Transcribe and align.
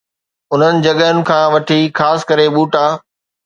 انهن 0.53 0.77
جڳهن 0.85 1.17
کان 1.29 1.45
وٺي 1.53 1.79
خاص 1.99 2.19
ڪري 2.29 2.47
ٻوٽا 2.55 2.85